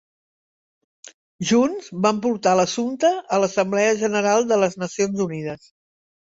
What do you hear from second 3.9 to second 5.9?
General de les Nacions Unides.